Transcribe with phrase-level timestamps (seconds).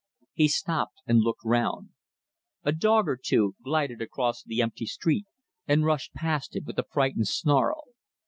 [0.33, 1.89] He stopped and looked round.
[2.63, 5.27] A dog or two glided across the empty street
[5.67, 7.83] and rushed past him with a frightened snarl.